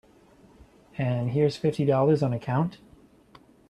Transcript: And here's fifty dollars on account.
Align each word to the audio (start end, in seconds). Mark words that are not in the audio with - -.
And 0.97 1.29
here's 1.29 1.57
fifty 1.57 1.85
dollars 1.85 2.23
on 2.23 2.33
account. 2.33 2.79